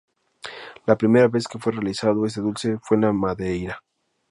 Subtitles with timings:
[0.87, 3.83] La primera vez que fue realizado este dulce fue en la Madeira.